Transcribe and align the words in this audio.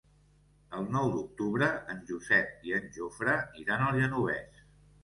El 0.77 0.87
nou 0.95 1.09
d'octubre 1.17 1.67
en 1.97 2.01
Josep 2.09 2.67
i 2.71 2.77
en 2.81 2.91
Jofre 2.99 3.39
iran 3.67 3.89
al 3.91 4.03
Genovés. 4.05 4.69